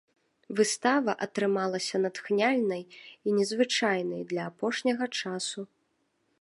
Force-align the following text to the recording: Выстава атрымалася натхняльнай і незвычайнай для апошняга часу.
Выстава 0.59 1.13
атрымалася 1.25 2.01
натхняльнай 2.07 2.83
і 3.27 3.37
незвычайнай 3.37 4.21
для 4.33 4.43
апошняга 4.53 5.05
часу. 5.23 5.59